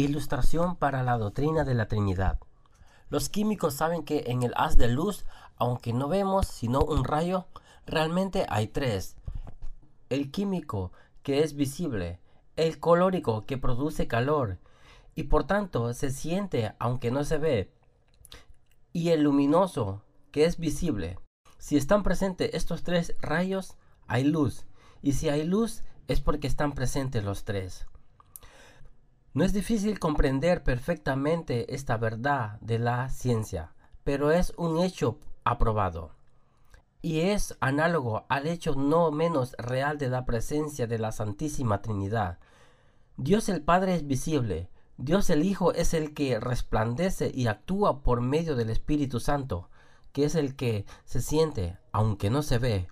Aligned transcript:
Ilustración 0.00 0.76
para 0.76 1.02
la 1.02 1.18
doctrina 1.18 1.62
de 1.64 1.74
la 1.74 1.86
Trinidad. 1.86 2.40
Los 3.10 3.28
químicos 3.28 3.74
saben 3.74 4.02
que 4.02 4.24
en 4.28 4.42
el 4.42 4.54
haz 4.56 4.78
de 4.78 4.88
luz, 4.88 5.26
aunque 5.56 5.92
no 5.92 6.08
vemos 6.08 6.46
sino 6.46 6.80
un 6.80 7.04
rayo, 7.04 7.48
realmente 7.84 8.46
hay 8.48 8.68
tres. 8.68 9.16
El 10.08 10.30
químico, 10.30 10.90
que 11.22 11.42
es 11.42 11.54
visible, 11.54 12.18
el 12.56 12.80
colórico, 12.80 13.44
que 13.44 13.58
produce 13.58 14.08
calor, 14.08 14.56
y 15.14 15.24
por 15.24 15.44
tanto 15.44 15.92
se 15.92 16.10
siente 16.10 16.74
aunque 16.78 17.10
no 17.10 17.22
se 17.22 17.36
ve, 17.36 17.70
y 18.94 19.10
el 19.10 19.24
luminoso, 19.24 20.02
que 20.30 20.46
es 20.46 20.56
visible. 20.58 21.18
Si 21.58 21.76
están 21.76 22.02
presentes 22.02 22.54
estos 22.54 22.84
tres 22.84 23.14
rayos, 23.20 23.76
hay 24.06 24.24
luz, 24.24 24.64
y 25.02 25.12
si 25.12 25.28
hay 25.28 25.44
luz 25.44 25.82
es 26.08 26.22
porque 26.22 26.46
están 26.46 26.72
presentes 26.72 27.22
los 27.22 27.44
tres. 27.44 27.86
No 29.32 29.44
es 29.44 29.52
difícil 29.52 30.00
comprender 30.00 30.64
perfectamente 30.64 31.72
esta 31.72 31.96
verdad 31.96 32.58
de 32.60 32.80
la 32.80 33.08
ciencia, 33.10 33.72
pero 34.02 34.32
es 34.32 34.52
un 34.56 34.80
hecho 34.80 35.20
aprobado. 35.44 36.10
Y 37.00 37.20
es 37.20 37.56
análogo 37.60 38.26
al 38.28 38.48
hecho 38.48 38.74
no 38.74 39.12
menos 39.12 39.54
real 39.56 39.98
de 39.98 40.08
la 40.08 40.24
presencia 40.24 40.88
de 40.88 40.98
la 40.98 41.12
Santísima 41.12 41.80
Trinidad. 41.80 42.38
Dios 43.16 43.48
el 43.48 43.62
Padre 43.62 43.94
es 43.94 44.04
visible, 44.04 44.68
Dios 44.96 45.30
el 45.30 45.44
Hijo 45.44 45.72
es 45.74 45.94
el 45.94 46.12
que 46.12 46.40
resplandece 46.40 47.30
y 47.32 47.46
actúa 47.46 48.02
por 48.02 48.22
medio 48.22 48.56
del 48.56 48.68
Espíritu 48.68 49.20
Santo, 49.20 49.70
que 50.12 50.24
es 50.24 50.34
el 50.34 50.56
que 50.56 50.86
se 51.04 51.20
siente, 51.20 51.78
aunque 51.92 52.30
no 52.30 52.42
se 52.42 52.58
ve, 52.58 52.88